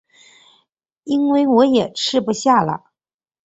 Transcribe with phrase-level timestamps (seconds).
[1.03, 2.85] 因为我也吃不下了